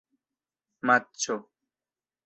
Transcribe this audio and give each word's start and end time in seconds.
matĉo 0.87 1.39